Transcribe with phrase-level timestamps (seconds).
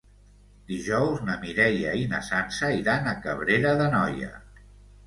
[0.71, 4.35] Dijous na Mireia i na Sança iran a Cabrera d'Anoia.